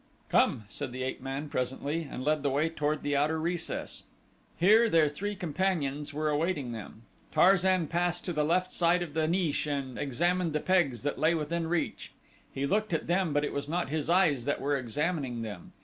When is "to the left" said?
8.25-8.71